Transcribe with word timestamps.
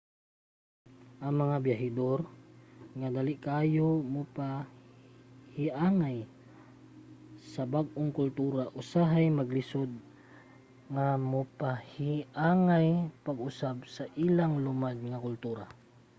ang 1.25 1.35
mga 1.43 1.55
byahedor 1.65 2.19
nga 2.99 3.09
dali 3.17 3.33
kaayo 3.45 3.89
mopahiangay 4.13 6.17
sa 7.51 7.63
bag-ong 7.73 8.11
kultura 8.21 8.63
usahay 8.81 9.25
maglisod 9.39 9.89
mopahiangay 11.33 12.87
pag-usab 13.27 13.77
sa 13.95 14.03
ilang 14.25 14.53
lumad 14.65 14.97
nga 15.09 15.19
kultura 15.25 15.65